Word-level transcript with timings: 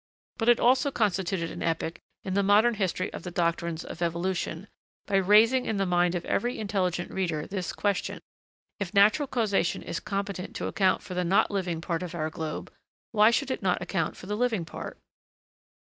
But 0.39 0.49
it 0.49 0.59
also 0.59 0.89
constituted 0.89 1.51
an 1.51 1.61
epoch 1.61 1.99
in 2.23 2.33
the 2.33 2.41
modern 2.41 2.73
history 2.73 3.13
of 3.13 3.21
the 3.21 3.29
doctrines 3.29 3.85
of 3.85 4.01
evolution, 4.01 4.67
by 5.05 5.17
raising 5.17 5.67
in 5.67 5.77
the 5.77 5.85
mind 5.85 6.15
of 6.15 6.25
every 6.25 6.57
intelligent 6.57 7.11
reader 7.11 7.45
this 7.45 7.71
question: 7.71 8.19
If 8.79 8.95
natural 8.95 9.27
causation 9.27 9.83
is 9.83 9.99
competent 9.99 10.55
to 10.55 10.65
account 10.65 11.03
for 11.03 11.13
the 11.13 11.23
not 11.23 11.51
living 11.51 11.81
part 11.81 12.01
of 12.01 12.15
our 12.15 12.31
globe, 12.31 12.73
why 13.11 13.29
should 13.29 13.51
it 13.51 13.61
not 13.61 13.79
account 13.79 14.17
for 14.17 14.25
the 14.25 14.35
living 14.35 14.65
part? 14.65 14.97